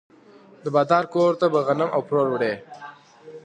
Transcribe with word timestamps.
د 0.63 0.65
بادار 0.75 1.05
کور 1.13 1.31
ته 1.41 1.45
به 1.53 1.59
غنم 1.67 1.89
او 1.95 2.01
پروړه 2.07 2.29
وړي. 2.33 2.53